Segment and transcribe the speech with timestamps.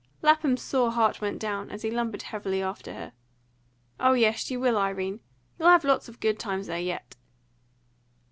[0.23, 3.13] Lapham's sore heart went down, as he lumbered heavily after her.
[3.99, 5.19] "Oh yes, you will, Irene.
[5.59, 7.15] You'll have lots of good times there yet."